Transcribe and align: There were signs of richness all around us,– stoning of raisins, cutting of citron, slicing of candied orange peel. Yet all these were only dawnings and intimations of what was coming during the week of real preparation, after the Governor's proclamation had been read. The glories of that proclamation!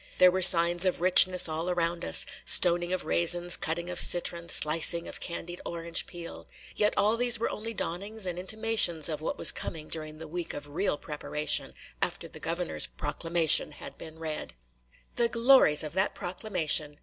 There 0.17 0.31
were 0.31 0.41
signs 0.41 0.87
of 0.87 0.99
richness 0.99 1.47
all 1.47 1.69
around 1.69 2.03
us,– 2.03 2.25
stoning 2.45 2.91
of 2.91 3.05
raisins, 3.05 3.55
cutting 3.55 3.87
of 3.87 3.99
citron, 3.99 4.49
slicing 4.49 5.07
of 5.07 5.19
candied 5.19 5.61
orange 5.63 6.07
peel. 6.07 6.47
Yet 6.75 6.95
all 6.97 7.15
these 7.15 7.37
were 7.39 7.51
only 7.51 7.71
dawnings 7.75 8.25
and 8.25 8.39
intimations 8.39 9.09
of 9.09 9.21
what 9.21 9.37
was 9.37 9.51
coming 9.51 9.89
during 9.89 10.17
the 10.17 10.27
week 10.27 10.55
of 10.55 10.67
real 10.67 10.97
preparation, 10.97 11.75
after 12.01 12.27
the 12.27 12.39
Governor's 12.39 12.87
proclamation 12.87 13.73
had 13.73 13.95
been 13.99 14.17
read. 14.17 14.55
The 15.17 15.29
glories 15.29 15.83
of 15.83 15.93
that 15.93 16.15
proclamation! 16.15 16.97